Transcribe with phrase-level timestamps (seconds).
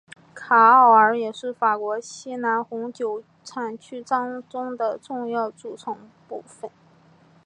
[0.33, 5.95] 卡奥尔也是法国西南红酒产区当中的重要组成
[6.27, 6.71] 部分。